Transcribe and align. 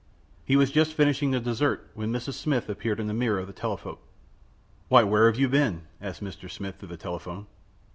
He 0.43 0.55
was 0.55 0.71
just 0.71 0.95
finishing 0.95 1.29
the 1.29 1.39
dessert 1.39 1.91
when 1.93 2.11
Mrs. 2.11 2.33
Smith 2.33 2.69
appeared 2.69 2.99
in 2.99 3.05
the 3.05 3.13
mirror 3.13 3.37
of 3.37 3.45
the 3.45 3.53
telephote. 3.53 3.99
"Why, 4.87 5.03
where 5.03 5.27
have 5.29 5.39
you 5.39 5.47
been?" 5.47 5.83
asked 6.01 6.23
Mr. 6.23 6.49
Smith 6.49 6.77
through 6.79 6.87
the 6.89 6.97
telephone. 6.97 7.45